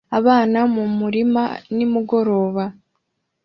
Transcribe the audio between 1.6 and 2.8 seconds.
nimugoroba